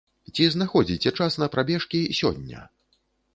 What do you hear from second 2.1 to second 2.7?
сёння?